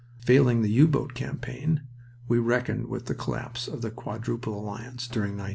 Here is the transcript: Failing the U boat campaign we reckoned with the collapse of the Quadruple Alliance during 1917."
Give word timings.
Failing 0.25 0.63
the 0.63 0.71
U 0.71 0.87
boat 0.87 1.13
campaign 1.13 1.81
we 2.27 2.39
reckoned 2.39 2.87
with 2.87 3.05
the 3.05 3.13
collapse 3.13 3.67
of 3.67 3.83
the 3.83 3.91
Quadruple 3.91 4.55
Alliance 4.59 5.05
during 5.07 5.33
1917." 5.37 5.49